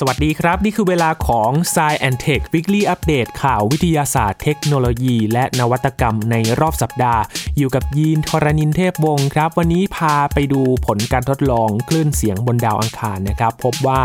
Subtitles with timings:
[0.00, 7.22] สวัสดีครับ นี่คือเวลาของ s ซแอนเทค Weekly Update ข่าววิทยาศาสตร์เทคโนโลยี และนวัตกรรมในรอบสัปดาห์
[7.58, 14.00] อยู่กับยีนทรณินเทพวงศ์ครับ วันนี้พาไปดูผลการทดลองคลื่นเสียงบนดาวอังคารนะครับ พบว่า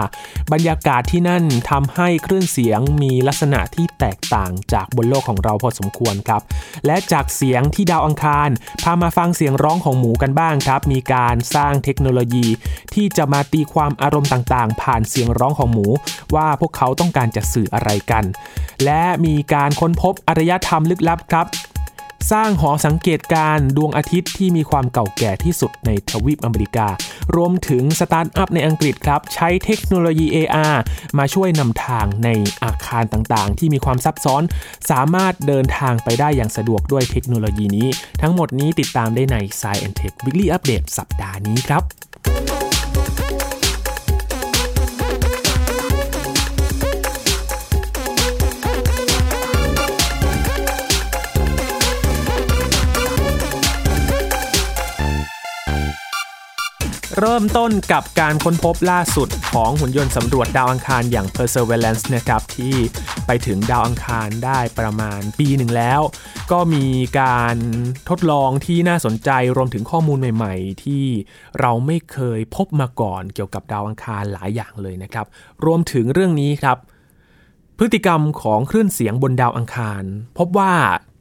[0.51, 6.41] บรรยากาศที่นั่นทำให้คลื่นเสียงมีลักษณะที่แตกต่างจากบนโลกของเราพอสมควรครับ
[6.85, 8.49] และจากเสียงที่ดาวอังคาร
[8.83, 12.45] พามาฟังเสียงร้องของหมูกันบ้างครับ มีการสร้างเทคโนโลยี
[12.93, 15.87] ที่จะมาตีความอารมณ์ต่างๆ ผ่านเสียงร้องของหมู
[16.35, 18.23] ว่าพวกเขาต้องการจะสื่ออะไรกัน
[18.85, 21.47] และมีการค้นพบอารยธรรมลึกลับครับ
[22.31, 26.87] สร้างหอสังเกตการณ์ดวงอาทิตย์ที่มีความเก่าแก่ที่สุดในทวีปอเมริกา
[27.35, 30.75] รวมถึงสตาร์ทอัพในอังกฤษครับ ใช้เทคโนโลยี AR
[31.17, 32.29] มาช่วยนำทางใน
[32.63, 34.43] อาคารต่างๆ ที่มีความซับซ้อน
[34.89, 37.87] สามารถเดินทางไปได้อย่างสะดวกด้วยเทคโนโลยีนี้
[38.21, 41.83] ทั้งหมดนี้ติดตามได้ใน Science Tech Weekly Update สัปดาห์นี้ครับ
[57.25, 62.75] เริ่มต้นกับการค้นพบล่าสุดของหุ่นยนต์สำรวจดาวอังคารอย่าง Perseverance นะครับที่
[63.27, 66.01] ไปถึงดาวอังคารได้ประมาณปีหนึ่งแล้ว
[66.51, 66.85] ก็มี
[67.19, 67.55] การ
[68.09, 71.05] ทดลองที่น่าสนใจรวมถึงข้อมูลใหม่ ๆ ที่
[71.59, 75.25] เราไม่เคยพบมาก่อนเกี่ยวกับดาวอังคารหลายอย่างเลยนะครับ
[75.65, 76.77] รวมถึงเรื่องนี้ครับ
[77.77, 80.03] พฤติกรรมของคลื่นเสียงบนดาวอังคาร
[80.37, 80.73] พบว่า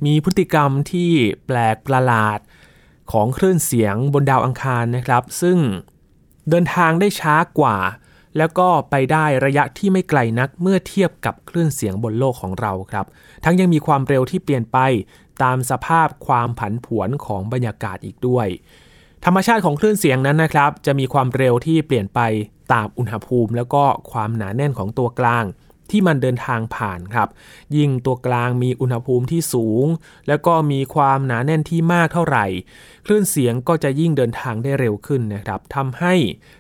[0.07, 1.11] มีพฤติกรรมที่
[1.47, 2.39] แปลกประหลาด
[3.13, 5.59] ของคลื่นเสียงบนดาวอังคารนะครับ ซึ่ง
[6.51, 7.77] เดินทางได้ช้ากว่า
[8.39, 13.07] แล้วก็ไปได้ระยะที่ไม่ไกลนักเมื่อเทียบกับคลื่นเสียงบนโลกของเราครับ
[13.45, 14.79] ทั้งยังมีความเร็วที่เปลี่ยนไป
[15.43, 18.47] ตามสภาพความผันผวนของบรรยากาศอีกด้วย
[19.25, 22.21] ธรรมชาติของคลื่นเสียงนั้นนะครับ จะมีความเร็วที่เปลี่ยนไป
[22.73, 25.45] ตามอุณหภูมิ แล้วก็ความหนาแน่นของตัวกลาง
[25.91, 27.29] ที่มันเดินทางผ่านครับ
[27.77, 29.87] ยิ่งตัวกลางมีอุณหภูมิที่สูง
[30.29, 32.47] แล้วก็มีความหนาแน่นที่มากเท่าไหร่
[33.07, 36.15] คลื่นเสียงก็จะยิ่งเดินทางได้เร็วขึ้นนะครับทำให้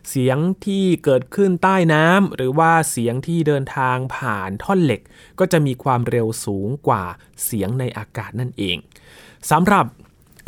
[0.09, 0.37] เสียง
[0.67, 5.01] ที่เกิดขึ้นใต้น้ำหรือว่าเสียงที่เดินทางผ่านท่อนเหล็ก
[5.39, 7.05] ก็จะมีความเร็วสูงกว่า
[7.45, 8.77] เสียงในอากาศนั่นเอง
[9.51, 9.87] สำหรับ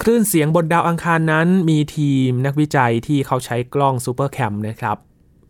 [0.03, 4.97] คลื่นเสียงบนดาวอังคารนั้นมีทีมนักวิจัยที่เขาใช้กล้องซูเปอร์แคมนะครับ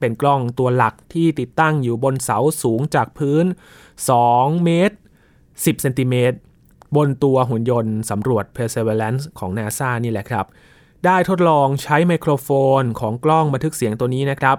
[0.00, 3.44] เป็นกล้องตัวหลักที่ติดตั้งอยู่บนเสาสูงจากพื้น
[4.04, 4.96] 2 เมตร
[5.38, 6.38] 10 เซนติเมตร
[6.96, 10.46] บนตัวหุ่นยนต์สำรวจ Perseverance ของ NASA นี่แหละครับ
[11.04, 12.48] ได้ทดลองใช้ไมโครโฟ
[12.80, 14.56] นของกล้องบันทึกเสียงตัวนี้นะครับ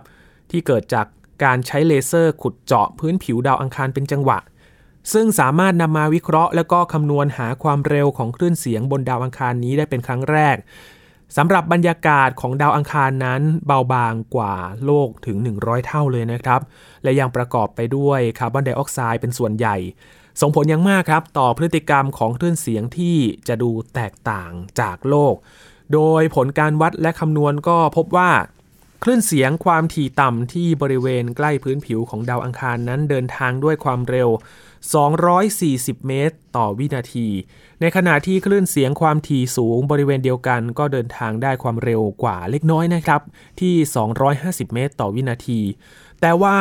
[0.51, 1.06] ที่เกิดจาก
[1.44, 4.40] การใช้เลเซอร์ขุดเจาะพื้นผิวดาวอังคารเป็นจังหวะ
[5.13, 10.57] ซึ่งสามารถนำมาวิเคราะห์ แล้วก็คำนวณหาความเร็วของคลื่นเสียงบนดาวอังคารนี้ได้เป็นครั้งแรก
[11.38, 16.62] สำหรับบรรยากาศของดาวอังคารนั้นเบาบางกว่าโลกถึง 100 เท่าเลยนะครับ
[17.03, 19.78] และยังประกอบไปด้วยคาร์บอนไดออกไซด์เป็นส่วนใหญ่
[20.41, 25.35] ส่งผลอย่างมากครับ ต่อพฤติกรรมของคลื่นเสียงที่จะดูแตกต่างจากโลก
[25.94, 28.31] โดยผลการวัดและคำนวณก็พบว่า
[29.03, 34.29] คลื่นเสียงความถี่ต่ำที่บริเวณใกล้พื้นผิวของดาวอังคารนั้นเดินทางด้วยความเร็ว
[35.38, 37.28] 240 เมตร ต่อวินาที
[37.81, 43.22] ในขณะที่คลื่นเสียงความถี่สูงบริเวณเดียวกัน ก็เดินทางได้ความเร็วกว่าเล็กน้อยนะครับ
[43.62, 43.75] ที่
[44.25, 45.62] 250 เมตร ต่อวินาที
[46.22, 46.57] แต่ว่า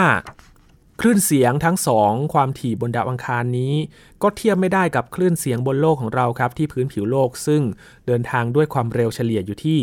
[1.00, 3.74] คลื่นเสียงทั้งสองความถี่บนดาวอังคารนี้
[4.22, 7.62] ก็เทียบไม่ได้กับคลื่นเสียงบนโลกของเราครับ ที่พื้นผิวโลกซึ่ง
[8.06, 9.78] เดินทางด้วยความเร็วเฉลี่ยอยู่ที่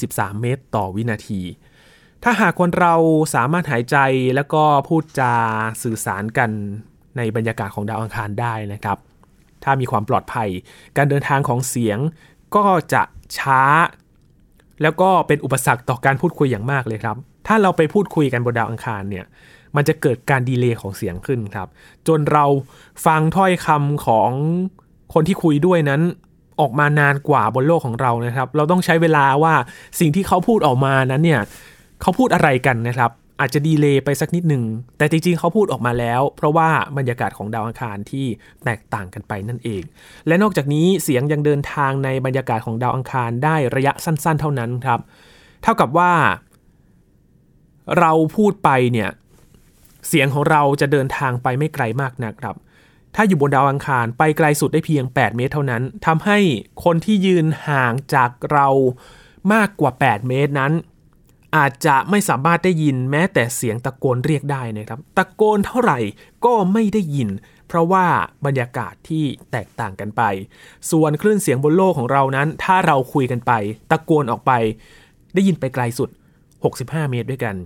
[0.00, 1.40] 343 เมตรต่อวินาที
[2.24, 2.94] ถ้าหากคนเรา
[3.34, 3.96] สามารถหายใจ
[4.34, 5.34] แล้วก็พูดจา
[5.82, 6.50] สื่อสารกัน
[7.16, 8.98] ในบรรยากาศของดาวอังคารได้นะครับ
[9.64, 10.48] ถ้ามีความปลอดภัย
[10.96, 11.98] การเดินทางของเสียง
[12.56, 13.02] ก็จะ
[13.38, 13.62] ช้า
[14.82, 17.16] แล้วก็เป็นอุปสรรคต่อการพูดคุยอย่างมากเลยครับ
[17.52, 19.24] ถ้าเราไปพูดคุยกันบนดาวอังคารเนี่ย
[19.76, 21.68] มันจะเกิดการดีเลย์ของเสียงขึ้นครับ
[22.08, 22.44] จนเรา
[23.06, 24.30] ฟังถ้อยคำของ
[25.14, 26.00] คนที่คุยด้วยนั้น
[26.60, 29.54] ออกมานานกว่าบนโลกของเรานะครับ เราต้องใช้เวลาว่า
[30.00, 31.40] สิ่งที่เขาพูดออกมานั้นเนี่ย
[32.02, 33.10] เขาพูดอะไรกันนะครับ
[33.40, 34.64] อาจจะดีเลย์ไปสักนิดหนึ่ง
[34.98, 38.26] แต่จริงๆเขาพูดออกมาแล้ว เพราะว่าบรรยากาศของดาวอังคารที่
[38.64, 39.82] แตกต่างกันไปนั่นเอง
[40.26, 45.00] และนอกจากนี้เสียงยังเดินทางในบรรยากาศของดาวอังคารได้ระยะสั้น ๆ เท่านั้นครับ
[45.62, 46.12] เท่ากับว่า
[47.98, 49.10] เราพูดไปเนี่ย
[50.08, 52.56] เสียงของเราจะเดินทางไปไม่ไกลมากนักครับ
[53.14, 56.38] ถ้าอยู่บนดาวอังคารไปไกลสุดได้เพียง 8 เมตรเท่านั้นทำให้
[56.84, 58.68] คนที่ยืนห่างจากเรา
[59.52, 60.72] มากกว่า 8 เมตรนั้น
[61.56, 65.98] อาจจะไม่สามารถได้ยินแม้แต่เสียงตะโกนเรียกได้นะครับ ตะโกนเท่าไหร่
[66.44, 67.28] ก็ไม่ได้ยิน
[67.68, 68.06] เพราะว่า
[68.46, 70.22] บรรยากาศที่แตกต่างกันไป
[70.90, 73.52] ส่วนคลื่นเสียงบนโลกของเรานั้น ถ้าเราคุยกันไป
[73.90, 74.52] ตะโกนออกไป
[75.34, 76.10] ได้ยินไปไกลสุด
[76.60, 77.56] 65 เมตรด้วยกัน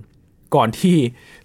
[0.55, 0.97] ก่อนที่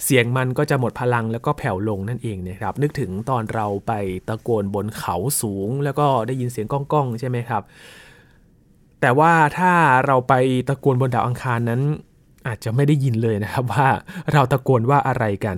[0.03, 3.91] เสียงมันก็จะหมดพลังแล้วก็แผ่วลงนั่นเองนะครับ นึกถึงตอนเราไป
[4.27, 7.63] ตะโกนบนเขาสูง แล้วก็ได้ยินเสียงก้องก้องใช่ไหมครับ
[9.01, 9.71] แต่ว่าถ้า
[10.05, 10.33] เราไป
[10.67, 11.81] ตะโกนบนดาวอังคารนั้น
[12.47, 13.89] อาจจะไม่ได้ยินเลยนะครับว่า
[14.33, 15.57] เราตะโกนว่าอะไรกัน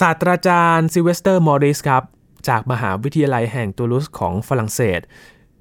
[0.00, 2.02] ศาสตราจารย์ซิเวสเตอร์มอริสครับ
[2.48, 5.00] จากมหาวิทยาลัยแห่งตูลูสของฝรั่งเศส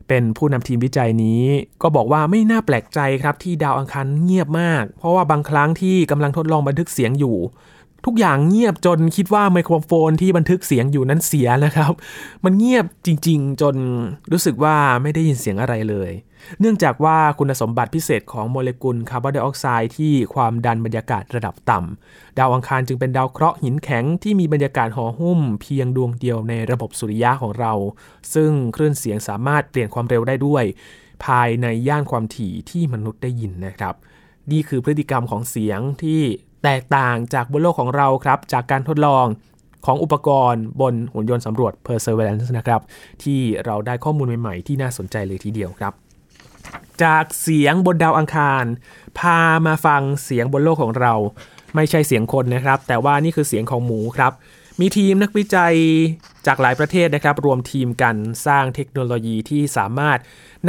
[0.07, 1.43] เป็นผู้นำทีมวิจัยนี้
[1.81, 7.37] ก็บอกว่าไม่น่าแปลกใจครับที่ดาวอังคารเงียบมาก เพราะว่าบางครั้งที่กำลังทดลองบันทึกเสียงอยู่
[8.05, 11.91] ทุกอย่างเงียบจนคิดว่าไมโครโฟนที่บันทึกเสียงอยู่นั้นเสียนะครับ
[12.43, 13.75] มันเงียบจริง ๆ จน
[14.31, 16.11] รู้สึกว่าไม่ได้ยินเสียงอะไรเลย
[16.59, 27.73] เนื่องจากว่าคุณสมบัติพิเศษของโมเลกุลคาร์บอนไดออกไซด์ที่ความดันบรรยากาศระดับต่ำ ดาวอังคารจึงเป็นดาวเคราะห์หินแข็งที่มีบรรยากาศห่อหุ้ม เพียงดวงเดียวในระบบสุริยะของเรา
[28.33, 30.63] ซึ่งคลื่นเสียงสามารถเปลี่ยนความเร็วได้ด้วย
[31.25, 33.95] ภายในย่านความถี่ที่มนุษย์ได้ยินนะครับ
[34.51, 36.21] นี่คือพฤติกรรมของเสียงที่
[36.63, 39.25] แตกต่างจากบนโลกของเราครับ จากการทดลอง
[39.85, 42.81] ของอุปกรณ์บนหุ่นยนต์สำรวจ Perseverance นะครับ
[43.23, 45.93] ที่เราได้ข้อมูลใหม่ ๆ ที่น่าสนใจเลยทีเดียวครับ
[47.03, 48.65] จากเสียงบนดาวอังคาร
[49.19, 51.13] พามาฟังเสียงบนโลกของเรา
[51.75, 54.31] ไม่ใช่เสียงคนนะครับ แต่ว่านี่คือเสียงของหมูครับ
[54.79, 55.75] มีทีมนักวิจัย
[56.47, 58.15] จากหลายประเทศนะครับ รวมทีมกัน
[58.47, 60.19] สร้างเทคโนโลยีที่สามารถ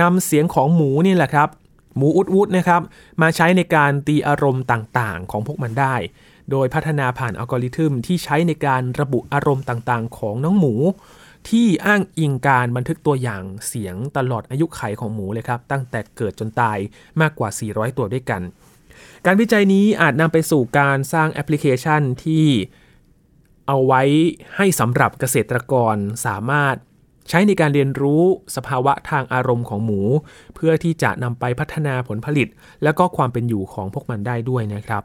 [0.01, 1.49] นำเสียงของหมูนี่แหละครับ
[1.97, 2.83] หมูอุดอุดนะครับ
[3.23, 5.95] มาใช้ในการตีอารมณ์ต่างๆ ของพวกมันได้
[6.51, 10.75] โดยพัฒนาผ่านอัลกอริทึมที่ใช้ในการระบุอารมณ์ต่างๆ ของน้องหมู
[11.49, 16.79] ที่อ้างอิงการบันทึกตัวอย่างเสียงตลอดอายุไขของหมูเลยครับ ตั้งแต่เกิดจนตาย
[17.21, 18.43] มากกว่า 400 ตัวด้วยกัน
[19.27, 22.47] การวิจัยนี้อาจนำไปสู่การสร้างแอปพลิเคชันที่
[23.67, 24.03] เอาไว้
[24.57, 25.97] ให้สำหรับเกษตรกร
[26.27, 26.77] สามารถ
[27.29, 28.23] ใช้ในการเรียนรู้
[28.57, 30.01] สภาวะทางอารมณ์ของหมู
[30.55, 32.49] เพื่อที่จะนำไปพัฒนาผลผลิต
[32.83, 35.03] และก็ความเป็นอยู่ของพวกมันได้ด้วยนะครับ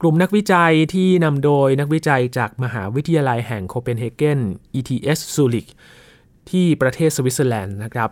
[0.00, 4.40] กลุ่มนักวิจัยที่นำโดยนักวิจัยจากมหาวิทยาลัยแห่งโคเปนเฮเกน
[4.78, 5.70] ETS Zurich
[6.50, 8.10] ที่ประเทศสวิตเซอร์แลนด์นะครับ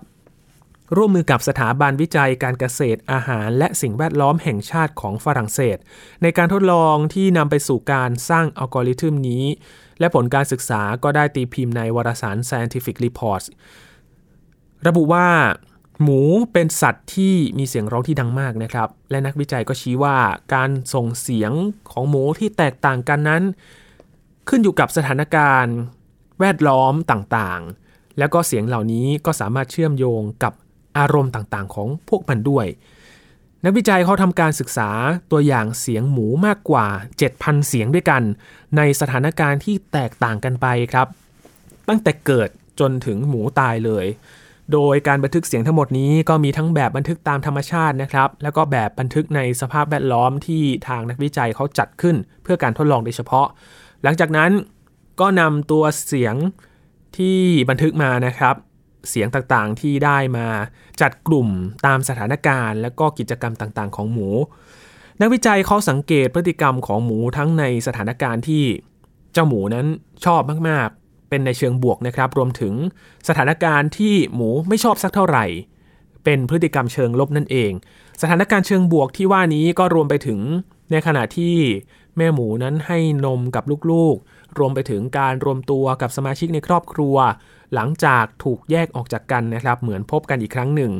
[0.96, 5.78] ร่วมมือกับสถาบันวิจัยการเกษตรอาหารและสิ่งแวดล้อมแห่งชาติของฝรั่งเศส
[6.22, 9.44] ในการทดลองที่นำไปสู่การสร้างอัลกอริทึมนี้
[10.00, 13.46] และผลการศึกษาก็ได้ตีพิมพ์ในวารสาร Scientific Reports
[14.86, 15.28] ระบุว่า
[16.02, 16.20] หมู
[16.52, 20.16] เป็นสัตว์ที่มีเสียงร้องที่ดังมากนะครับ และนักวิจัยก็ชี้ว่า
[20.54, 21.52] การส่งเสียง
[21.90, 23.42] ของหมูที่แตกต่างกันนั้น
[24.48, 25.76] ขึ้นอยู่กับสถานการณ์
[26.40, 30.52] แวดล้อมต่างๆ แล้วก็เสียงเหล่านี้ก็สามารถเชื่อมโยงกับ
[30.98, 32.66] อารมณ์ต่างๆ ของพวกมันด้วย
[33.64, 34.90] นักวิจัยเขาทำการศึกษา
[35.30, 36.86] ตัวอย่างเสียงหมูมากกว่า
[37.26, 38.22] 7,000 เสียงด้วยกัน
[38.76, 41.08] ในสถานการณ์ที่แตกต่างกันไปครับ
[41.88, 42.48] ตั้งแต่เกิด
[42.80, 44.06] จนถึงหมูตายเลย
[44.72, 53.46] โดยการบันทึกเสียงทั้งหมดนี้ก็มีทั้งแบบบันทึกตามธรรมชาตินะครับ แล้วก็แบบบันทึกในสภาพแวดล้อมที่ทางนักวิจัยเขาจัดขึ้น เพื่อการทดลองโดยเฉพาะ
[54.02, 54.50] หลังจากนั้น
[55.20, 56.34] ก็นำตัวเสียง
[57.16, 58.54] ที่บันทึกมานะครับ
[59.10, 60.46] เสียงต่างๆที่ได้มา
[61.00, 61.48] จัดกลุ่ม
[61.86, 64.28] ตามสถานการณ์ และก็กิจกรรมต่างๆ ของหมู
[65.20, 68.64] นักวิจัยเขาสังเกตพฤติกรรมของหมูทั้งในสถานการณ์ที่
[69.32, 69.86] เจ้าหมูนั้น
[70.24, 72.74] ชอบมากๆ เป็นในเชิงบวกนะครับ รวมถึง
[73.28, 75.46] สถานการณ์ที่หมูไม่ชอบสักเท่าไหร่
[76.24, 77.72] เป็นพฤติกรรมเชิงลบนั่นเอง
[78.20, 80.40] สถานการณ์เชิงบวกที่ว่านี้ก็รวมไปถึง
[80.90, 81.56] ในขณะที่
[82.16, 87.16] แม่หมูนั้นให้นมกับลูกๆ รวมไปถึงการรวมตัวกับสมาชิกในครอบครัว
[87.74, 90.92] หลังจากถูกแยกออกจากกันนะครับ เหมือนพบกันอีกครั้งหนึ่ง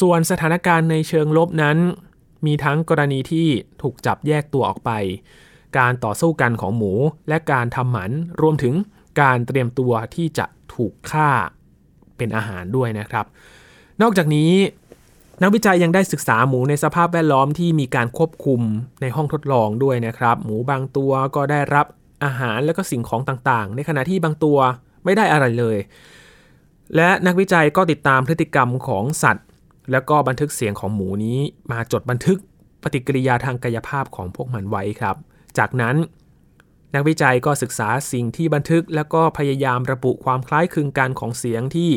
[0.00, 1.78] ส่วนสถานการณ์ในเชิงลบนั้น
[2.46, 3.48] มีทั้งกรณีที่
[3.82, 4.90] ถูกจับแยกตัวออกไป
[5.78, 6.92] การต่อสู้กันของหมู
[7.28, 8.10] และการทำหมัน
[8.40, 8.74] รวมถึง
[9.20, 11.30] การเตรียมตัวที่จะถูกฆ่า
[12.16, 13.26] เป็นอาหารด้วยนะครับ
[14.02, 14.52] นอกจากนี้
[15.42, 18.60] นักวิจัยยังได้ศึกษาหมูในสภาพแวดล้อมที่มีการควบคุม
[19.00, 21.86] ในห้องทดลองด้วยนะครับ หมูบางตัวก็ได้รับ
[22.24, 24.58] อาหารและก็สิ่งของต่างๆ ในขณะที่บางตัว
[25.04, 25.78] ไม่ได้อะไรเลย
[26.96, 29.46] และนักวิจัยก็ติดตามพฤติกรรมของสัตว์
[29.92, 31.38] แล้วก็บันทึกเสียงของหมูนี้
[31.72, 32.38] มาจดบันทึก
[32.82, 35.16] ปฏิกิริยาทางกายภาพของพวกมันไว้ครับ
[35.58, 35.96] จากนั้น
[36.94, 41.90] นักวิจัยก็ศึกษาสิ่งที่บันทึก แล้วก็พยายามระบุความคล้ายคลึงกันของเสียงที่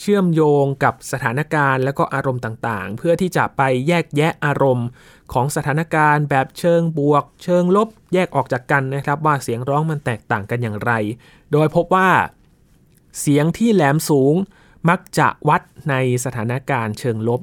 [0.00, 4.88] เชื่อมโยงกับสถานการณ์ และก็อารมณ์ต่างๆ เพื่อที่จะไปแยกแยะอารมณ์
[5.32, 10.92] ของสถานการณ์แบบเชิงบวก เชิงลบแยกออกจากกันนะครับ ว่าเสียงร้องมันแตกต่างกันอย่างไร
[11.52, 12.10] โดยพบว่า
[13.20, 14.34] เสียงที่แหลมสูง
[14.88, 15.94] มักจะวัดใน
[16.24, 17.40] สถานการณ์เชิงลบ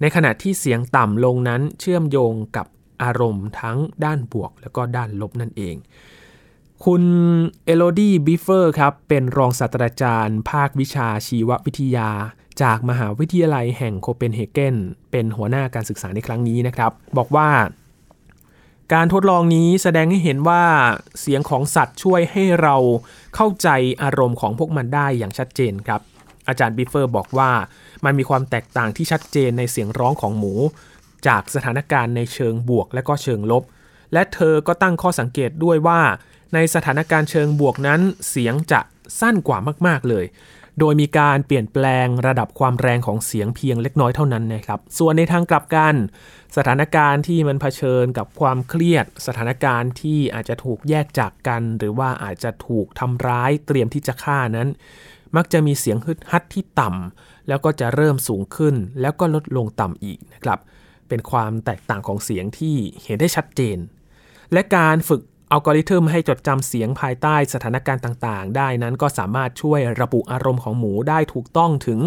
[0.00, 2.66] ในขณะที่เสียงต่ำลงนั้นเชื่อมโยงกับ
[3.02, 5.76] อารมณ์ทั้งด้านบวก และก็ด้านลบนั่นเอง
[6.86, 7.02] คุณ
[7.64, 12.08] เอโลดี้บิฟเฟอร์ครับ เป็นรองศาสตราจารย์ ภาควิชาชีววิทยา
[12.62, 14.76] จากมหาวิทยาลัยแห่งโคเปนเฮเกน
[15.10, 17.48] เป็นหัวหน้าการศึกษาในครั้งนี้นะครับ บอกว่า
[18.92, 20.62] การทดลองนี้แสดงให้เห็นว่า
[21.20, 22.76] เสียงของสัตว์ช่วยให้เรา
[23.34, 23.68] เข้าใจ
[24.02, 26.00] อารมณ์ของพวกมันได้อย่างชัดเจนครับ
[26.48, 27.50] อาจารย์บิฟเฟอร์บอกว่า
[28.04, 30.52] มันมีความแตกต่างที่ชัดเจนในเสียงร้องของหมู
[31.26, 33.62] จากสถานการณ์ในเชิงบวกและก็เชิงลบ
[34.12, 36.00] และเธอก็ตั้งข้อสังเกตด้วยว่า
[36.54, 38.80] ในสถานการณ์เชิงบวกนั้นเสียงจะ
[39.20, 40.26] สั้นกว่ามาก ๆ เลย
[40.78, 45.94] โดยมีการเปลี่ยนแปลงระดับความแรงของเสียงเพียงเล็กน้อยเท่านั้นนะครับ ส่วนในทางกลับกัน
[46.56, 54.68] สถานการณ์ที่มันเผชิญกับความเครียด สถานการณ์ที่อาจจะถูกแยกจากกัน หรือว่าอาจจะถูกทำร้ายเตรียมที่จะฆ่านั้น
[55.36, 60.58] มักจะมีเสียงฮึดฮัดที่ต่ำแล้วก็จะเริ่มสูงขึ้น แล้วก็ลดลงต่ำอีกนะครับ
[61.08, 63.78] เป็นความแตกต่างของเสียงที่เห็นได้ชัดเจน
[64.52, 71.98] และการฝึก อัลกอริทึมให้จดจำเสียงภายใต้สถานการณ์ต่างๆ ได้นั้นก็สามารถช่วยระบุอารมณ์ของหมูได้ถูกต้องถึง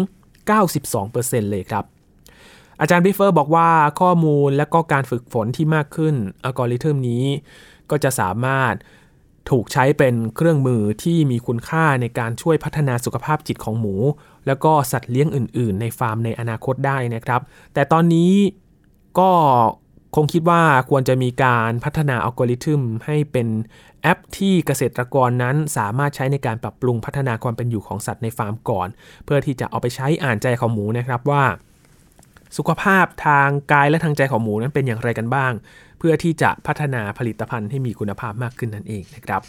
[0.72, 1.84] 92%เลยครับ
[2.80, 3.70] อาจารย์บิฟเฟอร์บอกว่า
[4.00, 7.24] ข้อมูลและก็การฝึกฝนที่มากขึ้นอัลกอริทึมนี้
[7.90, 8.74] ก็จะสามารถ
[9.50, 13.94] ถูกใช้เป็นเครื่องมือที่มีคุณค่าในการช่วยพัฒนาสุขภาพจิตของหมู
[14.46, 17.40] แล้วก็สัตว์เลี้ยงอื่น ๆ ในฟาร์มในอนาคตได้นะครับ
[17.74, 18.32] แต่ตอนนี้
[19.18, 19.30] ก็
[20.14, 23.48] คงคิดว่าควรจะมีการพัฒนาอัลกอริทึมให้เป็น
[24.02, 28.88] แอปที่เกษตรกรนั้นสามารถใช้ในการปรับปรุงพัฒนาความเป็นอยู่ของสัตว์ในฟาร์มก่อน
[29.24, 31.44] เพื่อที่จะเอาไปใช้อ่านใจของหมูนะครับว่า
[32.56, 35.52] สุขภาพทางกายและทางใจของหมูนั้นเป็นอย่างไรกันบ้าง
[35.98, 39.42] เพื่อที่จะพัฒนาผลิตภัณฑ์ให้มีคุณภาพมากขึ้นนั่นเองนะครับ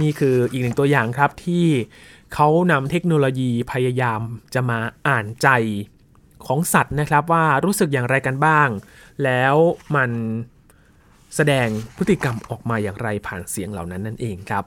[0.00, 1.66] นี่คืออีกหนึ่งตัวอย่างครับที่
[2.34, 4.20] เขานำเทคโนโลยีพยายาม
[4.54, 5.48] จะมาอ่านใจ
[6.46, 8.68] ของสัตว์นะครับว่ารู้สึกอย่างไรกันบ้าง
[9.24, 9.54] แล้ว
[9.96, 10.10] มัน
[11.36, 14.64] แสดงพฤติกรรมออกมาอย่างไรผ่านเสียงเหล่านั้นนั่นเองครับ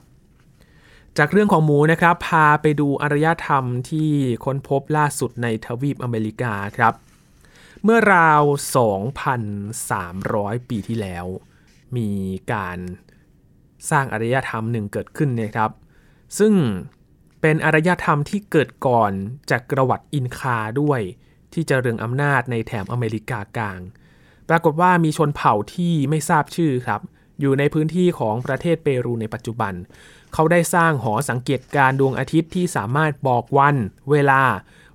[1.18, 4.12] จากเรื่องของหมูนะครับ พาไปดูอารยธรรมที่
[4.46, 6.94] ค้นพบล่าสุดในทวีปอเมริกาครับ
[7.84, 8.42] เมื่อราว
[9.76, 11.26] 2,300 ปีที่แล้ว
[11.98, 12.10] มี
[12.54, 12.78] การ
[13.90, 15.72] สร้างอารยธรรมหนึ่งเกิดขึ้นนะครับ
[16.40, 16.54] ซึ่ง
[17.42, 19.12] เป็นอารยธรรมที่เกิดก่อน
[19.50, 21.02] จากกระวัติอินคาด้วย
[21.54, 23.80] ที่จะเรืองอำนาจในแถบอเมริกากลาง
[24.50, 27.02] ปรากฏว่ามีชนเผ่าที่ไม่ทราบชื่อครับ
[27.40, 29.74] อยู่ในพื้นที่ของประเทศเปรูในปัจจุบัน
[30.34, 33.76] เขาได้สร้างหอสังเกตการดวงอาทิตย์ที่สามารถบอกวัน
[34.12, 34.42] เวลา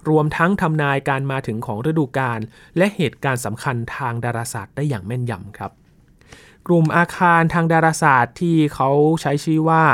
[0.08, 2.40] รวมทั้งทำนายการมาถึงของฤดูกาล
[2.76, 5.72] และเหตุการณ์สำคัญทางดาราศาสตร์ได้อย่างแม่นยำครับ
[6.66, 9.84] กลุ่มอาคารทางดาราศาสตร์ที่เขาใช้ชื่อว่า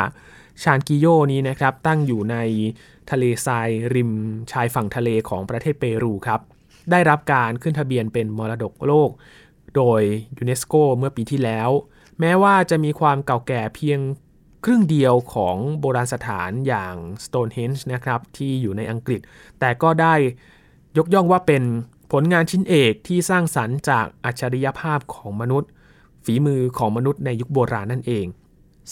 [0.62, 2.36] ชานกิโยนี้นะครับตั้งอยู่ใน
[3.10, 4.10] ทะเลทรายริม
[4.52, 6.40] ชายฝั่งทะเลของประเทศเปรูครับ
[6.90, 9.10] ได้รับการขึ้นทะเบียนเป็นมรดกโลก
[9.76, 10.00] โดย
[10.38, 11.70] ยูเนสโกเมื่อปีที่แล้ว
[12.20, 14.00] แม้ว่าจะมีความเก่าแก่เพียง
[14.64, 16.94] ครึ่งเดียวของโบราณสถานอย่าง
[17.24, 19.20] Stonehenge นะครับที่อยู่ในอังกฤษ
[19.60, 20.14] แต่ก็ได้
[20.98, 21.62] ยกย่องว่าเป็น
[22.12, 25.70] ผลงานชิ้นเอกที่สร้างสรรค์จากอัจฉริยภาพของมนุษย์
[26.24, 28.26] ฝีมือของมนุษย์ในยุคโบราณนั่นเอง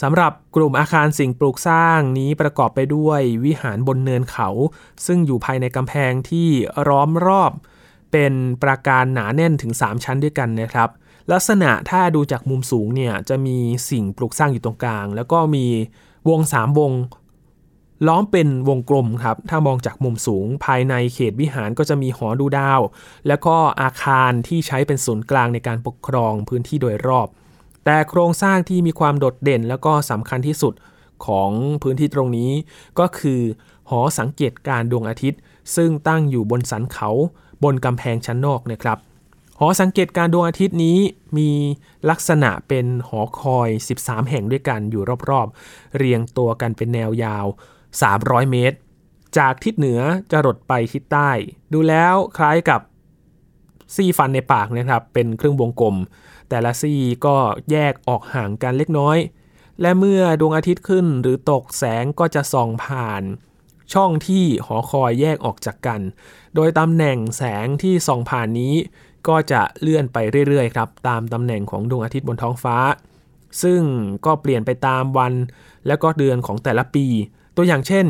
[0.02, 4.48] สำหรับกลุ่มอาคารสิ่งปลูกสร้างนี้ประกอบไปด้วยวิหารบนเนินเขา
[5.06, 6.48] ซึ่งอยู่ภายในกำแพงที่
[6.88, 7.52] ร้อมรอบ
[8.12, 10.88] เป็นปราการหนาแน่นถึง 3 ชั้นด้วยกันนะครับ
[11.32, 13.58] ลักษณะถ้าดูจากมุมสูงเนี่ยจะมี
[13.90, 15.66] สิ่งปลูกสร้างอยู่ตรงกลาง แล้วก็มี
[16.28, 16.92] วงสามวง
[18.06, 22.80] ล้อมเป็นวงกลมครับ ถ้ามองจากมุมสูงภายในเขตวิหารก็จะมีหอดูดาว
[23.28, 27.28] แล้วก็อาคารที่ใช้เป็นศูนย์กลางในการปกครองพื้นที่โดยรอบ
[27.84, 30.74] แต่โครงสร้างที่มีความโดดเด่น แล้วก็สำคัญที่สุด
[31.26, 31.50] ของ
[31.82, 32.50] พื้นที่ตรงนี้
[32.98, 33.40] ก็คือ
[33.90, 35.40] หอสังเกตการดวงอาทิตย์
[35.76, 37.10] ซึ่งตั้งอยู่บนสันเขา
[37.64, 38.98] บนกำแพงชั้นนอกนะครับ
[39.60, 40.98] หอสังเกตการดวงอาทิตย์นี้
[41.38, 41.50] มี
[42.10, 43.68] ลักษณะเป็นหอคอย
[44.00, 47.46] 13 แห่งด้วยกันอยู่รอบๆ เรียงตัวกันเป็นแนวยาว
[47.98, 48.76] 300 เมตร
[49.38, 50.00] จากทิศเหนือ
[50.30, 51.30] จะรดไปทิศใต้
[51.72, 52.80] ดูแล้วคล้ายกับ
[53.94, 55.96] ซี่ฟันในปากนะครับ เป็นเครื่องวงกลม
[56.48, 57.36] แต่ละซี่ก็
[57.70, 59.18] แยกออกห่างกันเล็กน้อย
[59.80, 63.22] และเมื่อดวงอาทิตย์ขึ้นหรือตกแสงก็จะส่องผ่าน
[63.94, 66.00] ช่องที่หอคอยแยกออกจากกัน
[66.54, 68.74] โดยตำแหน่งแสงที่ส่องผ่านนี้
[69.28, 70.18] ก็จะเลื่อนไป
[70.48, 72.76] เรื่อยๆครับตามตำแหน่งของดวงอาทิตย์บนท้องฟ้า
[73.62, 73.82] ซึ่ง
[74.26, 75.34] ก็เปลี่ยนไปตามวัน
[75.86, 77.06] และก็เดือนของแต่ละปี
[77.56, 78.06] ตัวอย่างเช่น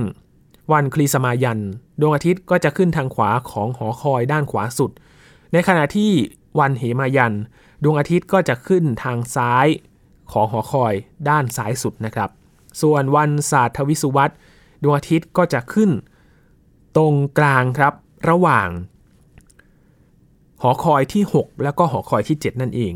[0.72, 1.60] วันคลีสมายัน
[2.00, 4.90] ดวงอาทิตย์ก็จะขึ้นทางขวาของหอคอยด้านขวาสุด
[5.52, 6.10] ในขณะที่
[6.58, 7.34] วันเหมายัน
[7.82, 9.66] ดวงอาทิตย์ก็จะขึ้นทางซ้าย
[10.32, 10.94] ของหอคอย
[11.28, 12.30] ด้านซ้ายสุดนะครับ
[12.82, 14.30] ส่วนวันศาสตรวิสุวัต
[14.82, 15.90] ดวงอาทิตย์ก็จะขึ้น
[16.96, 17.92] ตรงกลางครับ
[18.30, 18.68] ระหว่าง
[20.62, 22.94] หอคอยที่ 6 แล้วก็หอคอยที่ 7 นั่นเอง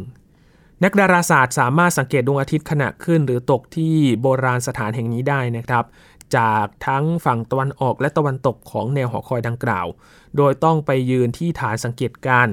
[0.85, 5.85] นักดาราศาสตร์สามารถสังเกตดวงอาทิตย์ขณะขึ้น หรือตกที่โบราณสถานแห่งนี้ได้นะครับ
[6.37, 9.87] จากทั้งฝั่งตะวันออกและตะวันตกของแนวหอคอยดังกล่าว
[10.37, 12.49] โดยต้องไปยืนที่ฐานสังเกตการ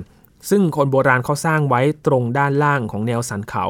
[0.49, 3.65] ซึ่งคนโบราณเขาสร้างไว้ตรงด้านล่างของแนวสันเขา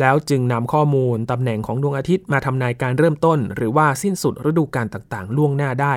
[0.00, 5.94] แล้วจึงนำข้อมูลตำแหน่งของดวงอาทิตย์มาทำนายการเริ่มต้น หรือว่าสิ้นสุดฤดูกาลต่างๆ ล่วงหน้าได้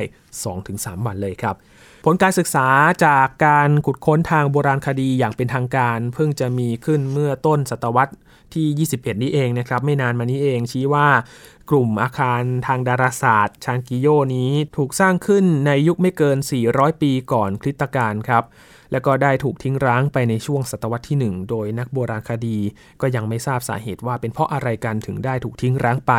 [0.51, 1.55] 2-3 วันเลยครับ
[2.05, 2.67] ผลการศึกษา
[3.05, 8.13] จากการขุดค้นทางโบราณคดีอย่างเป็นทางการ เพิ่งจะมีขึ้นเมื่อต้นศตวรรษ
[8.53, 11.07] ที่ 21 นี้เองนะครับ ไม่นานมานี้เองชี้ว่า
[11.69, 16.37] กลุ่มอาคารทางดาราศาสตร์ชานกิโยนี้ถูกสร้างขึ้นในยุคไม่เกิน
[16.69, 18.43] 400 ปีก่อนคริสตกาลครับ
[18.93, 22.57] แล้วก็ได้ถูกทิ้งร้างไปในช่วงศตวรรษที่ 1 โดยนักโบราณคดี
[23.01, 26.13] ก็ยังไม่ทราบสาเหตุว่าเป็นเพราะอะไรกันถึงได้ถูกทิ้งร้างไป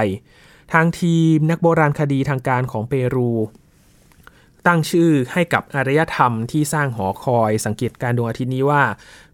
[0.73, 3.31] ทางทีมนักโบราณคดีทางการของเปรู
[4.66, 8.83] ตั้งชื่อให้กับอารยธรรมที่สร้างหอคอยสังเกตการดวงอาทิตย์นี้ว่า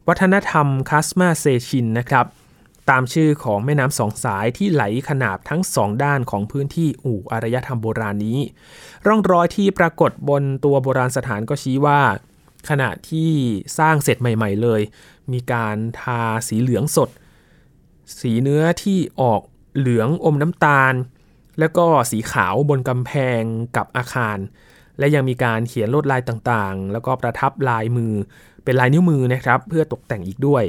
[0.09, 2.27] วัฒนธรรมคาสมาเซชินนะครับ
[2.91, 8.39] ตามชื่อของแม่น้ำสองสายที่ไหลขนาบทั้งสองด้านของพื้นที่อู่อารยธรรมโบราณนี้
[9.07, 12.01] ร่องรอยที่ปรากฏบนตัวโบราณสถานก็ชี้ว่า
[12.69, 13.31] ขณะที่
[13.79, 14.81] สร้างเสร็จใหม่ ๆ เลย
[15.33, 17.09] มีการทาสีเหลืองสด
[18.21, 19.43] สีเนื้อที่ออก
[19.77, 20.95] เหลืองอมน้ำตาล
[21.59, 23.43] แล้วก็สีขาวบนกำแพง
[23.77, 24.39] กับอาคาร
[24.99, 28.15] และยังมีการเขียนลวดลายต่างๆ แล้วก็ประทับลายมือ
[28.65, 30.65] เป็นลายนิ้วมือนะครับ เพื่อตกแต่งอีกด้วย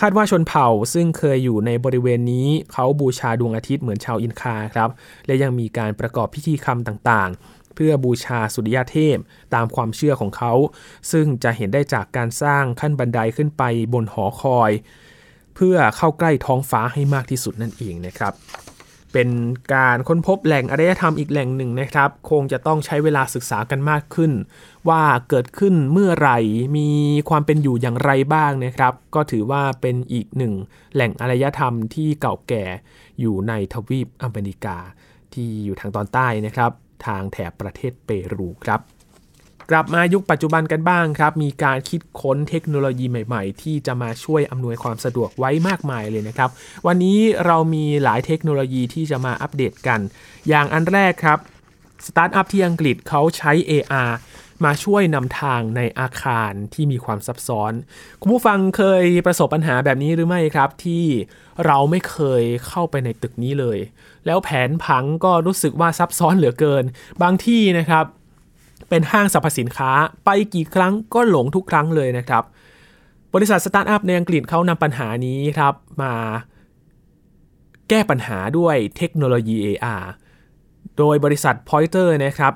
[0.00, 4.90] คาดว่าชนเผ่าซึ่งเคยอยู่ในบริเวณนี้ เขาบูชาดวงอาทิตย์เหมือนชาวอินคาครับ
[5.26, 9.16] และยังมีการประกอบพิธีกรรมต่างๆ เพื่อบูชาสุริยเทพ
[9.54, 10.52] ตามความเชื่อของเขา
[11.12, 13.62] ซึ่งจะเห็นได้จากการสร้างขั้นบันไดขึ้นไป
[13.92, 14.70] บนหอคอย
[15.54, 18.34] เพื่อเข้าใกล้ท้องฟ้าให้มากที่สุดนั่นเองนะครับ
[19.12, 19.30] เป็น
[19.74, 24.32] การค้นพบแหล่งอารยธรรมอีกแหล่งหนึ่งนะครับ คงจะต้องใช้เวลาศึกษากันมากขึ้น
[24.88, 26.38] ว่าเกิดขึ้นเมื่อไหร่
[26.76, 26.88] มี
[27.28, 30.54] ความเป็นอยู่อย่างไรบ้างนะครับ ก็ถือว่าเป็นอีกหนึ่ง
[30.94, 32.64] แหล่งอารยธรรมที่เก่าแก่
[33.20, 34.76] อยู่ในทวีปอเมริกา
[35.32, 36.70] ที่อยู่ทางตอนใต้นะครับ
[37.06, 38.80] ทางแถบประเทศเปรูครับ
[39.70, 46.50] กลับมายุคปัจจุบันกันบ้างครับ มีการคิดค้นเทคโนโลยีใหม่ๆ ที่จะมาช่วยอำนวยความสะดวกไว้มากมายเลยนะครับ
[46.86, 50.00] วันนี้เรามีหลายเทคโนโลยีที่จะมาอัปเดตกัน
[50.48, 51.38] อย่างอันแรกครับ
[52.06, 54.10] สตาร์ทอัพที่อังกฤษเขาใช้ AR
[54.64, 57.72] มาช่วยนำทางในอาคารที่มีความซับซ้อน
[58.20, 61.04] คุณผู้ฟังเคยประสบปัญหาแบบนี้หรือไม่ครับ ที่
[61.66, 63.78] เราไม่เคยเข้าไปในตึกนี้เลย
[64.26, 66.84] แล้วแผนผังก็รู้สึกว่าซับซ้อนเหลือเกิน
[67.22, 68.04] บางที่นะครับ
[68.88, 69.90] เป็นห้างสรรพสินค้า
[70.24, 72.44] ไปกี่ครั้งก็หลงทุกครั้งเลยนะครับ
[73.34, 76.12] บริษัทสตาร์ทอัพในอังกฤษเขานำปัญหานี้ครับมา
[77.88, 80.04] แก้ปัญหาด้วยเทคโนโลยี AR
[80.98, 82.52] โดยบริษัท Pointer นะครับ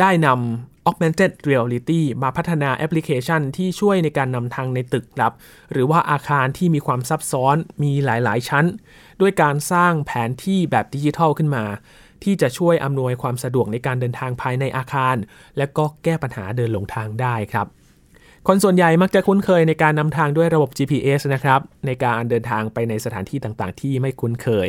[0.00, 5.32] ได้นำ Augmented Reality มาพัฒนาแอปพลิเคชันที่ช่วยในการนำทางในตึกครับ
[5.72, 8.66] หรือว่าอาคารที่มีความซับซ้อนมีหลาย ๆ ชั้น
[9.20, 11.64] ด้วยการสร้างแผนที่แบบดิจิทัลขึ้นมา
[12.24, 15.16] ที่จะช่วยอำนวยความสะดวกในการเดินทางภายในอาคาร
[15.58, 17.68] และก็แก้ปัญหาเดินหลงทางได้ครับ
[18.48, 24.68] คนส่วนใหญ่มักจะคุ้นเคยในการนำทางด้วยระบบ GPS นะครับ ในการเดินทางไปในสถานที่ต่างๆ ที่ไม่คุ้นเคย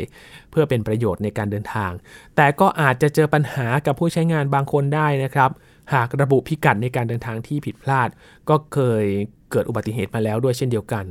[0.52, 1.92] เพื่อเป็นประโยชน์ในการเดินทาง
[2.36, 5.52] แต่ก็อาจจะเจอปัญหากับผู้ใช้งานบางคนได้นะครับ
[5.94, 8.10] หากระบุพิกัดในการเดินทางที่ผิดพลาด
[8.50, 9.06] ก็เคย
[9.52, 11.06] เกิดอุบัติเหตุมาแล้วด้วยเช่นเดียวกัน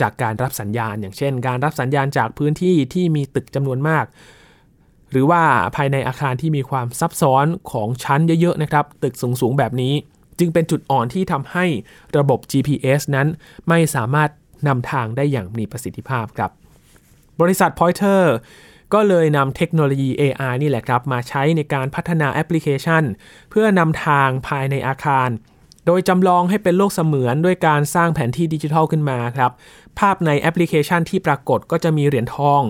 [0.00, 4.04] จากการรับสัญญาณ อย่างเช่น การรับสัญญาณจากพื้นที่ที่มีตึกจำนวนมาก
[5.10, 5.42] หรือว่า
[5.76, 9.94] ภายในอาคารที่มีความซับซ้อนของชั้นเยอะๆนะครับ ตึกสูงๆแบบนี้
[10.38, 11.64] จึงเป็นจุดอ่อนที่ทำให้
[12.16, 13.28] ระบบ GPS นั้น
[13.68, 14.30] ไม่สามารถ
[14.68, 16.50] นำทางได้อย่างมีประสิทธิภาพครับ
[17.40, 18.22] บริษัท Pointer
[18.94, 23.02] ก็เลยนำเทคโนโลยี AR นี่แหละครับ มาใช้ในการพัฒนาแอปพลิเคชัน
[23.50, 25.30] เพื่อนำทางภายในอาคาร
[25.86, 29.52] โดยจำลองให้เป็นโลกเสมือนด้วยการสร้างแผนที่ดิจิทัลขึ้นมาครับ
[29.98, 32.62] ภาพในแอปพลิเคชันที่ปรากฏก็จะมีเหรียญทอง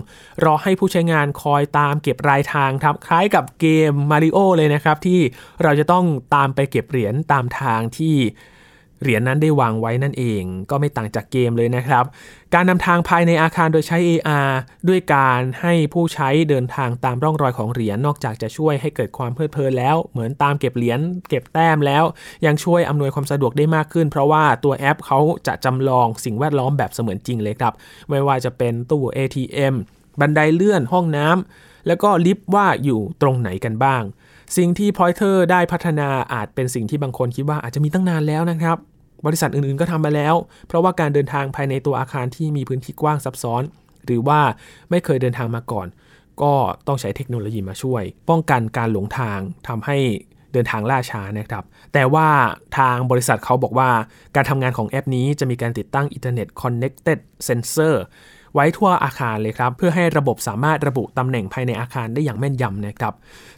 [0.45, 5.21] รอให้ผู้ใช้งานคอยตามเก็บรายทางครับ คล้ายกับเกมมาริโอเลยนะครับ ที่
[5.63, 8.17] เราจะต้องตามไปเก็บเหรียญตามทางที่
[9.03, 12.05] เหรียญนั้นได้วางไว้นั่นเอง ก็ไม่ต่างจากเกมเลยนะครับ
[12.55, 14.51] การนำทางภายในอาคารโดยใช้ AR
[14.89, 22.05] ด้วยการให้ผู้ใช้เดินทางตามร่องรอยของเหรียญนอกจากจะช่วยให้เกิดความเพลิดเพลินแล้ว เหมือนตามเก็บเหรียญเก็บแต้มแล้ว
[22.47, 27.73] ยังช่วยอำนวยความสะดวกได้มากขึ้น เพราะว่าตัวแอปเขาจะจำลองสิ่งแวดล้อมแบบเสมือนจริงเลยครับ
[28.09, 29.75] ไม่ว่าจะเป็นตู้ ATM
[30.21, 34.03] บันไดเลื่อนห้องน้ำแล้วก็ลิฟต์ว่าอยู่ตรงไหนกันบ้าง
[34.57, 38.79] สิ่งที่ Pointer ได้พัฒนาอาจเป็นสิ่งที่บางคนคิดว่าอาจจะมีตั้งนานแล้วนะครับ
[39.27, 40.35] บริษัทอื่นๆก็ทำมาแล้ว
[40.67, 43.63] เพราะว่าการเดินทางภายในตัวอาคารที่มีพื้นที่กว้างซับซ้อน
[44.05, 44.41] หรือว่า
[44.91, 45.87] ไม่เคยเดินทางมาก่อน
[46.43, 46.53] ก็
[46.87, 49.97] ต้องใช้เทคโนโลยีมาช่วย ป้องกันการหลงทางทำให้
[50.53, 52.29] เดินทางล่าช้านะครับ แต่ว่า
[52.79, 53.91] ทางบริษัทเขาบอกว่า
[54.35, 57.95] การทำงานของแอปนี้จะมีการติดตั้ง Internet Connected Sensor
[58.57, 63.15] ไว้ทั่วอาคารเลยครับ เพื่อให้ระบบสามารถระบุตำแหน่งภายในอาคารได้อย่างแม่นยำนะครับ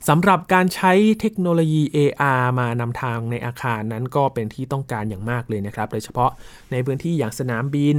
[0.08, 6.30] สำหรับการใช้เทคโนโลยี AR มานำทางในอาคารนั้นก็เป็นที่ต้องการอย่างมากเลยนะครับ โดยเฉพาะ
[6.72, 7.98] ในพื้นที่อย่างสนามบิน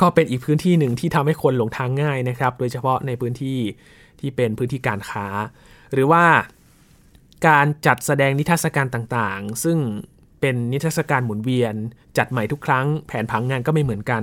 [0.00, 3.58] ก็เป็นอีกพื้นที่หนึ่งที่ทำให้คนหลงทางง่ายนะครับ โดยเฉพาะในพื้นที่
[4.20, 5.26] ที่เป็นพื้นที่การค้า
[5.92, 6.24] หรือว่า
[7.48, 9.78] การจัดแสดงนิทรรศการต่างๆ ซึ่ง
[10.40, 11.74] เป็นนิทรรศการหมุนเวียน
[12.18, 14.22] จัดใหม่ทุกครั้ง แผนผังงานก็ไม่เหมือนกัน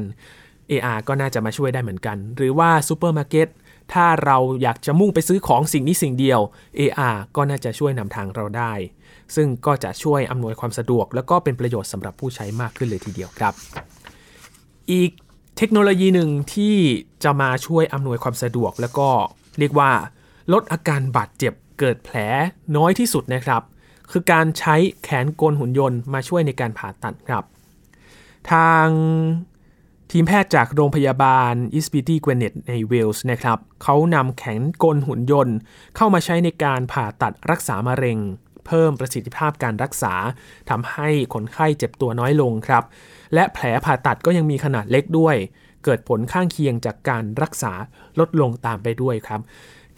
[0.71, 3.47] AR ก็น่าจะมาช่วยได้เหมือนกัน หรือว่าซูเปอร์มาร์เก็ต
[3.93, 6.39] ถ้าเราอยากจะมุ่งไปซื้อของสิ่งนี้สิ่งเดียว
[6.79, 8.73] AR ก็น่าจะช่วยนำทางเราได้
[9.35, 13.53] ซึ่งก็จะช่วยอำนวยความสะดวก แล้วก็เป็นประโยชน์สำหรับผู้ใช้มากขึ้นเลยทีเดียวครับ
[14.91, 15.11] อีก
[15.57, 16.75] เทคโนโลยีหนึ่งที่
[17.23, 19.09] จะมาช่วยอำนวยความสะดวก แล้วก็
[19.59, 19.91] เรียกว่า
[20.53, 22.17] ลดอาการบาดเจ็บเกิดแผล
[22.75, 23.61] น้อยที่สุดนะครับ
[24.11, 27.43] คือการใช้แขนกลหุ่นยนต์มาช่วยในการผ่าตัดครับ
[28.51, 28.87] ทาง
[30.13, 35.57] ทีมแพทย์จากโรงพยาบาล Ysbyty Gwynedd ในเวลส์นะครับเขานำแขนกลหุ่นยนต์
[35.95, 38.19] เข้ามาใช้ในการผ่าตัดรักษามะเร็ง
[38.65, 40.13] เพิ่มประสิทธิภาพการรักษา
[40.69, 42.83] ทำให้คนไข้เจ็บตัวน้อยลงครับ
[43.33, 45.35] และแผลผ่าตัดก็ยังมีขนาดเล็กด้วย
[45.83, 47.73] เกิดผลข้างเคียงจากการรักษา
[48.19, 49.41] ลดลงตามไปด้วยครับ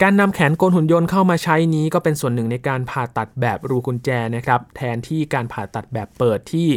[0.02, 6.68] การนำแขนกลหุ่นยนต์เข้ามาใช้นี้ก็เป็นส่วนหนึ่งในการผ่าตัดแบบรูกุญแจนะครับ แทนที่การผ่าตัดแบบเปิดที่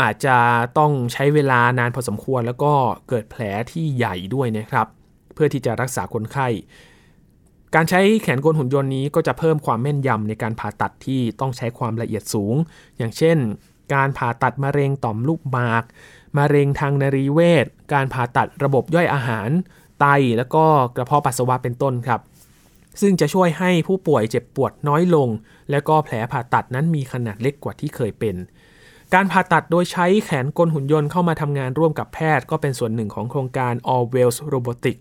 [0.00, 0.36] อาจจะ
[0.78, 2.72] ต้องใช้เวลานานพอสมควร แล้วก็
[3.08, 4.86] เกิดแผลที่ใหญ่ด้วยนะครับ
[5.34, 6.48] เพื่อที่จะรักษาคนไข้
[7.74, 12.54] การใช้แขนกลหุ่นยนต์นี้ก็จะเพิ่มความแม่นยำในการผ่าตัดที่ต้องใช้ความละเอียดสูง
[12.98, 13.38] อย่างเช่น
[13.94, 15.84] การผ่าตัดมะเร็งต่อมลูกหมาก
[16.38, 19.48] มะเร็งทางนรีเวชการผ่าตัดระบบย่อยอาหาร
[20.00, 20.06] ไต
[20.38, 20.64] แล้วก็
[20.96, 22.20] กระเพาะปัสสาวะเป็นต้นครับ
[23.00, 25.28] ซึ่งจะช่วยให้ผู้ป่วยเจ็บปวดน้อยลง
[25.70, 28.36] และก็แผลผ่าตัดนั้นมีขนาดเล็กกว่าที่เคยเป็น
[29.14, 34.96] การผ่าตัดโดยใช้แขนกลหุ่นยนต์เข้ามาทำงานร่วมกับแพทย์ ก็เป็นส่วนหนึ่งของโครงการ All Wales Robotic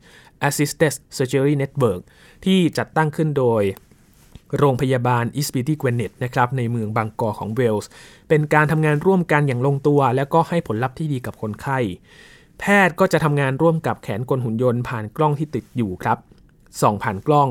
[0.47, 2.01] Assisted Surgery Network
[2.45, 3.63] ที่จัดตั้งขึ้นโดย
[4.57, 7.89] โรงพยาบาลอิสปิตี้เกวนเนตนะครับในเมืองบางกอของเวลส์
[8.29, 11.79] เป็นการทำงานร่วมกันอย่างลงตัว และก็ให้ผลลัพธ์ที่ดีกับคนไข้
[12.59, 16.17] แพทย์ก็จะทำงานร่วมกับแขนกลหุ่นยนต์ผ่านกล้องที่ติดอยู่ครับ
[16.81, 17.49] ส่องผ่านกล้อง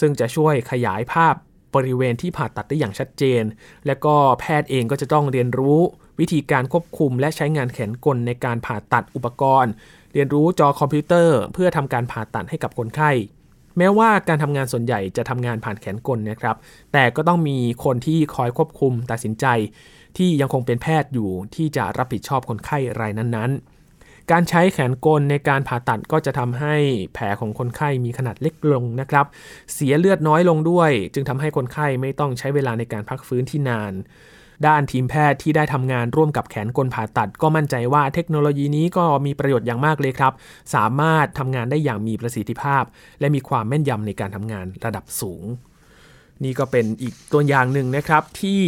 [0.00, 1.34] ซึ่งจะช่วยขยายภาพ
[1.74, 3.42] บริเวณที่ผ่าตัดได้อย่างชัดเจน
[3.86, 5.80] และก็แพทย์เองก็จะต้องเรียนรู้
[6.20, 9.72] วิธีการควบคุม และใช้งานแขนกลในการผ่าตัดอุปกรณ์
[10.12, 13.10] เรียนรู้จอคอมพิวเตอร์ เพื่อทำการผ่าตัดให้กับคนไข้
[13.78, 16.56] แม้ว่าการทำงานส่วนใหญ่จะทำงานผ่านแขนกลนะครับ
[16.92, 19.46] แต่ก็ต้องมีคนที่คอยควบคุมตัดสินใจ
[20.16, 23.77] ที่ยังคงเป็นแพทย์อยู่ที่จะรับผิดชอบคนไข้รายนั้นๆ
[24.32, 26.74] การใช้แขนกลในการผ่าตัดก็จะทำให้
[27.14, 29.26] แผลของคนไข้มีขนาดเล็กลงนะครับ
[29.74, 33.92] เสียเลือดน้อยลงด้วย จึงทำให้คนไข้ไม่ต้องใช้เวลาในการพักฟื้นที่นาน
[34.66, 40.32] ด้านทีมแพทย์ที่ได้ทำงานร่วมกับแขนกลผ่าตัด ก็มั่นใจว่าเทคโนโลยีนี้ก็มีประโยชน์อย่างมากเลยครับ
[40.74, 42.84] สามารถทำงานได้อย่างมีประสิทธิภาพ
[43.20, 45.44] และมีความแม่นยำในการทำงานระดับสูง
[46.44, 48.62] นี่ก็เป็นอีกตัวอย่างหนึ่งนะครับที่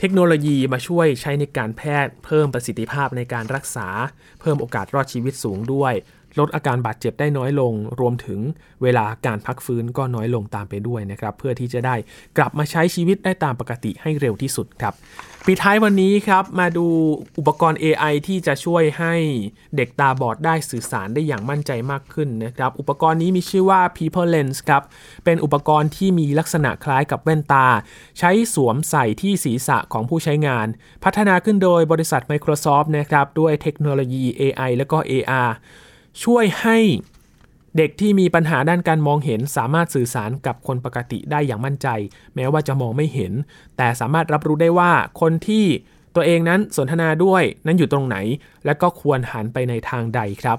[0.00, 3.88] เทคโนโลยีมาช่วยใช้ในการแพทย์ เพิ่มประสิทธิภาพในการรักษา
[4.40, 5.94] เพิ่มโอกาสรอดชีวิตสูงด้วย
[6.38, 8.40] ลดอาการบาดเจ็บได้น้อยลง รวมถึง
[8.82, 11.94] เวลาการพักฟื้นก็น้อยลงตามไปด้วยนะครับ เพื่อที่จะได้
[12.36, 14.94] กลับมาใช้ชีวิตได้ตามปกติให้เร็วที่สุดครับ
[15.46, 16.86] ปิดท้ายวันนี้ครับ มาดู
[17.38, 19.14] อุปกรณ์ AI ที่จะช่วยให้
[19.76, 24.82] เด็กตาบอดได้สื่อสารได้อย่างมั่นใจมากขึ้นนะครับ อุปกรณ์นี้มีชื่อว่า People Lens ครับ
[25.24, 27.66] เป็นอุปกรณ์ที่มีลักษณะคล้ายกับแว่นตา
[28.18, 30.66] ใช้สวมใส่ที่ศีรษะของผู้ใช้งาน
[31.04, 35.50] พัฒนาขึ้นโดยบริษัท Microsoft นะครับ ด้วยเทคโนโลยี AI และก็ AR
[36.24, 36.78] ช่วยให้
[37.76, 41.88] เด็กที่มีปัญหาด้านการมองเห็น สามารถสื่อสารกับคนปกติได้อย่างมั่นใจ
[42.34, 43.32] แม้ว่าจะมองไม่เห็น
[43.76, 45.64] แต่สามารถรับรู้ได้ว่าคนที่
[46.14, 48.16] ตัวเองนั้นสนทนาด้วยนั้นอยู่ตรงไหน
[48.66, 50.58] และก็ควรหันไปในทางใดครับ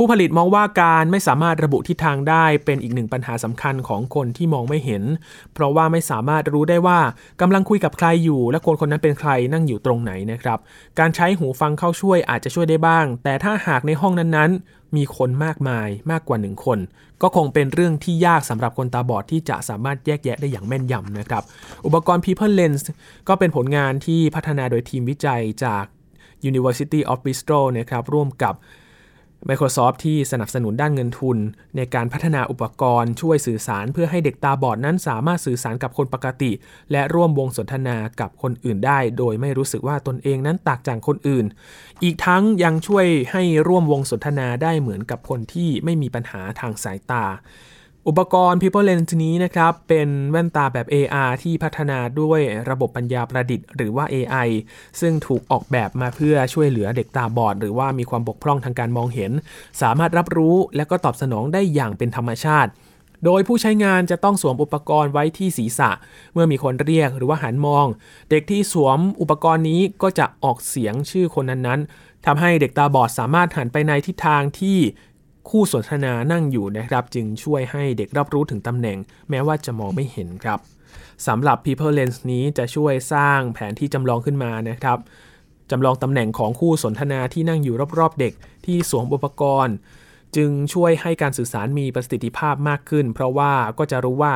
[0.00, 5.02] ผู้ผลิตมองว่าการไม่สามารถระบุทิศทางได้เป็นอีกหนึ่งปัญหาสำคัญของคนที่มองไม่เห็น
[5.54, 7.00] เพราะว่าไม่สามารถรู้ได้ว่า
[7.40, 10.58] กำลังคุยกับใครอยู่ และคนคนนั้นเป็นใครนั่งอยู่ตรงไหนนะครับ
[10.98, 16.78] การใช้หูฟังเข้าช่วยอาจจะช่วยได้บ้าง แต่ถ้าหากในห้องนั้นๆ มีคนมากมายมากกว่าหนึ่งคน
[17.22, 21.42] ก็คงเป็นเรื่องที่ยากสำหรับคนตาบอดที่จะสามารถแยกแยะได้อย่างแม่นยำนะครับ
[21.86, 22.82] อุปกรณ์ People Lens
[23.28, 25.84] ก็เป็นผลงานที่พัฒนาโดยทีมวิจัยจาก
[26.50, 28.56] University of Bristol นะครับร่วมกับ
[29.48, 31.38] Microsoft ที่สนับสนุนด้านเงินทุน
[31.76, 36.52] ในการพัฒนาอุปกรณ์ช่วยสื่อสารเพื่อให้เด็กตาบอดนั้นสามารถสื่อสารกับคนปกติ
[36.92, 41.46] และร่วมวงสนทนากับคนอื่นได้ โดยไม่รู้สึกว่าตนเองนั้นต่างจากคนอื่น
[42.02, 47.24] อีกทั้งยังช่วยให้ร่วมวงสนทนาได้เหมือนกับคนที่ไม่มีปัญหาทางสายตา
[48.10, 52.40] อุปกรณ์ People Lens นี้นะครับ เป็นแว่นตาแบบ AR ที่พัฒนาด้วย
[52.70, 54.48] ระบบปัญญาประดิษฐ์หรือว่า AI
[55.00, 59.32] ซึ่งถูกออกแบบมาเพื่อช่วยเหลือเด็กตาบอด หรือว่ามีความบกพร่องทางการมองเห็น
[59.82, 62.70] สามารถรับรู้และก็ตอบสนองได้อย่างเป็นธรรมชาติ
[63.24, 65.90] โดยผู้ใช้งานจะต้องสวมอุปกรณ์ไว้ที่ศีรษะ
[66.32, 67.86] เมื่อมีคนเรียกหรือว่าหันมอง
[68.30, 74.78] เด็กที่สวมอุปกรณ์นี้ก็จะออกเสียงชื่อคนนั้นๆทำให้เด็กตาบอดสามารถหันไปในทิศทางที่
[75.50, 78.98] คู่สนทนานั่งอยู่นะครับ จึงช่วยให้เด็กรับรู้ถึงตำแหน่ง
[79.30, 80.58] แม้ว่าจะมองไม่เห็นครับ
[81.26, 84.98] สำหรับ People Lens นี้จะช่วยสร้างแผนที่จำลองขึ้นมานะครับ
[85.70, 88.32] จำลองตำแหน่งของคู่สนทนาที่นั่งอยู่รอบๆเด็ก
[88.66, 89.74] ที่สวมอุปกรณ์
[90.36, 94.34] จึงช่วยให้การสื่อสารมีประสิทธิภาพมากขึ้น เพราะว่าก็จะรู้ว่า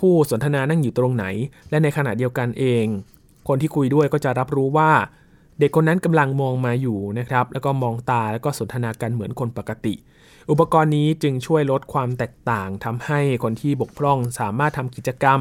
[0.00, 1.24] คู่สนทนานั่งอยู่ตรงไหน
[1.70, 2.86] และในขณะเดียวกันเอง
[3.48, 4.92] คนที่คุยด้วยก็จะรับรู้ว่า
[5.58, 9.94] เด็กคนนั้นกำลังมองมาอยู่นะครับ แล้วก็มองตาแล้วก็สนทนากันเหมือนคนปกติ
[10.50, 15.40] อุปกรณ์นี้จึงช่วยลดความแตกต่างทำให้คนที่บกพร่องสามารถทำกิจกรรม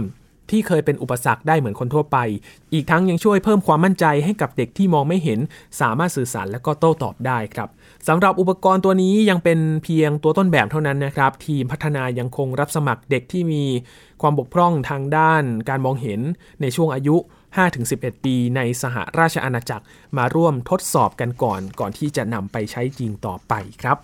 [0.55, 2.17] ที่เคยเป็นอุปสรรคได้เหมือนคนทั่วไป
[2.73, 5.39] อีกทั้งยังช่วยเพิ่มความมั่นใจให้กับเด็กที่มองไม่เห็น
[5.81, 7.69] สามารถสื่อสารและก็โต้ตอบได้ครับ
[8.07, 13.63] สำหรับอุปกรณ์ตัวนี้ยังเป็นเพียงตัวต้นแบบเท่านั้นนะครับ ทีมพัฒนายังคงรับสมัครเด็กที่มี
[14.21, 16.19] ความบกพร่องทางด้านการมองเห็น
[16.61, 17.15] ในช่วงอายุ
[17.69, 19.85] 5-11 ปีในสหราชอาณาจักร
[20.17, 23.97] มาร่วมทดสอบกันก่อน ก่อนที่จะนำไปใช้จริงต่อไปครับ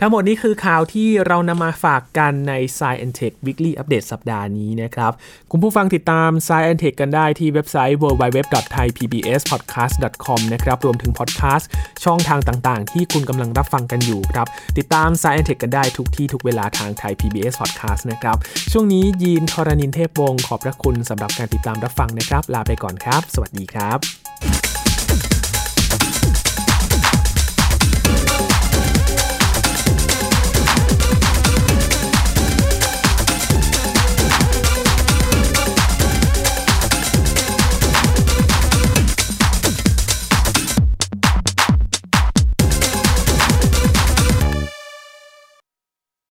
[0.00, 5.12] ทั้งหมดนี้คือข่าวที่เรานำมาฝากกันใน Science and Tech Weekly Update สัปดาห์นี้นะครับ
[5.50, 11.68] คุณผู้ฟังติดตาม Science and Tech กันได้ที่เว็บไซต์ www.thaipbspodcast.com นะครับรวมถึงพอดแคสต์
[12.04, 14.46] ช่องทางต่างๆ ที่คุณกำลังรับฟังกันอยู่ครับ
[14.78, 18.36] ติดตาม Science and Tech กันได้ทุกที่ทุกเวลาทางไทย PBS Podcast นะครับ
[18.72, 24.75] ช่วงนี้ยีนทรณินเทพวงศ์ขอบพระคุณสำหรับการติดตามรับฟังนะครับ ลาไปก่อนครับ สวัสดีครับ